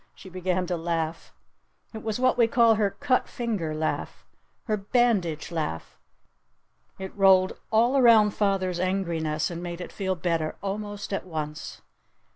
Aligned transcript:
She 0.15 0.29
began 0.29 0.65
to 0.65 0.77
laugh. 0.77 1.31
It 1.93 2.01
was 2.01 2.19
what 2.19 2.35
we 2.35 2.47
call 2.47 2.73
her 2.73 2.89
cut 2.89 3.27
finger 3.27 3.75
laugh, 3.75 4.25
her 4.63 4.75
bandage 4.75 5.51
laugh. 5.51 5.95
It 6.97 7.15
rolled 7.15 7.53
all 7.71 7.95
around 7.95 8.31
father's 8.31 8.79
angriness 8.79 9.51
and 9.51 9.61
made 9.61 9.79
it 9.79 9.91
feel 9.91 10.15
better 10.15 10.55
almost 10.63 11.13
at 11.13 11.27
once. 11.27 11.83